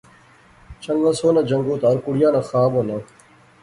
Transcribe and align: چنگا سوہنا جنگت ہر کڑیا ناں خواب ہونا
چنگا 0.83 1.11
سوہنا 1.19 1.41
جنگت 1.49 1.81
ہر 1.89 1.97
کڑیا 2.05 2.29
ناں 2.33 2.45
خواب 2.49 2.71
ہونا 2.77 2.97